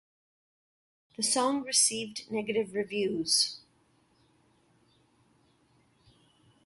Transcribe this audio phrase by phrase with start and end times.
[1.15, 3.59] The song received negative reviews.